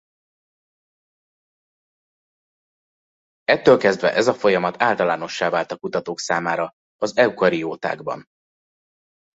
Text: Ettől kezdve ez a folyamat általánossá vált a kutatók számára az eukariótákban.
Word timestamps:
Ettől 3.43 3.77
kezdve 3.77 4.13
ez 4.13 4.27
a 4.27 4.33
folyamat 4.33 4.81
általánossá 4.81 5.49
vált 5.49 5.71
a 5.71 5.77
kutatók 5.77 6.19
számára 6.19 6.71
az 6.97 7.17
eukariótákban. 7.17 8.25